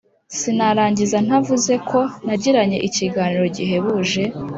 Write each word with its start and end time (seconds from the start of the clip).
Sinarangiza 0.37 1.17
ntavuze 1.25 1.73
ko 1.89 1.99
nagiranye 2.25 2.77
ikiganiro 2.87 3.45
gihebuje 3.57 4.21